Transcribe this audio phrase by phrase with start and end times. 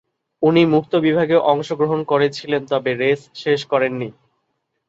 [0.43, 4.09] উনি মুক্ত বিভাগেও অংশগ্রহণ করেছিলেন তবে রেস শেষ করেননি।